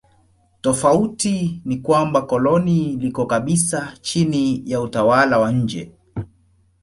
Tofauti 0.61 1.61
ni 1.65 1.77
kwamba 1.77 2.21
koloni 2.21 2.95
liko 2.95 3.25
kabisa 3.25 3.93
chini 4.01 4.63
ya 4.65 4.81
utawala 4.81 5.39
wa 5.39 5.51
nje. 5.51 5.91